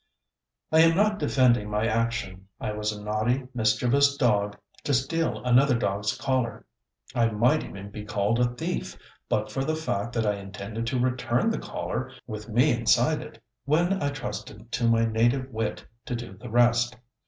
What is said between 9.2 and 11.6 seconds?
but for the fact that I intended to return the